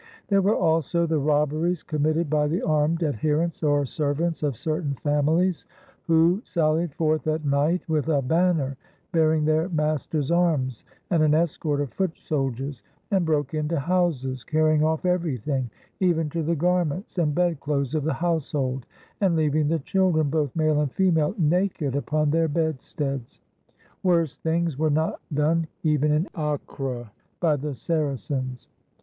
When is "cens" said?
28.15-28.67